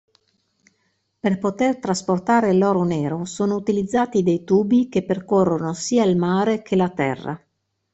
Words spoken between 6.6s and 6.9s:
che la